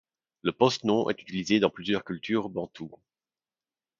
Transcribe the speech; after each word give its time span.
Le 0.41 0.51
postnom 0.51 1.11
est 1.11 1.21
utilisé 1.21 1.59
dans 1.59 1.69
plusieurs 1.69 2.03
cultures 2.03 2.49
bantoues. 2.49 2.89